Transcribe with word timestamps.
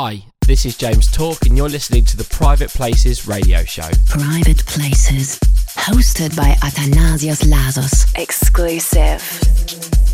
Hi, 0.00 0.22
this 0.46 0.64
is 0.64 0.76
James 0.76 1.10
Talk, 1.10 1.44
and 1.46 1.56
you're 1.56 1.68
listening 1.68 2.04
to 2.04 2.16
the 2.16 2.22
Private 2.22 2.70
Places 2.70 3.26
radio 3.26 3.64
show. 3.64 3.90
Private 4.06 4.64
Places, 4.64 5.40
hosted 5.74 6.36
by 6.36 6.50
Athanasios 6.62 7.42
Lasos. 7.42 8.06
Exclusive. 8.16 10.07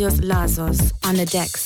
Athanasios 0.00 0.20
Lasos 0.22 0.92
on 1.04 1.16
the 1.16 1.26
decks. 1.26 1.59